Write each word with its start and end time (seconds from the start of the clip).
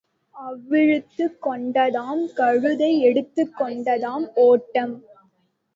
அவிழ்த்துக் 0.35 1.37
கொண்டதாம் 1.45 2.33
கழுதை 2.33 2.99
எடுத்துக் 2.99 3.53
கொண்டதாம் 3.59 4.27
ஓட்டம். 4.41 4.95